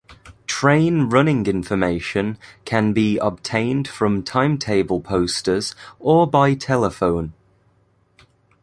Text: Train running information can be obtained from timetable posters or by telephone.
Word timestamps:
Train 0.47 1.09
running 1.11 1.45
information 1.45 2.39
can 2.65 2.91
be 2.91 3.19
obtained 3.19 3.87
from 3.87 4.23
timetable 4.23 4.99
posters 4.99 5.75
or 5.99 6.25
by 6.25 6.55
telephone. 6.55 7.33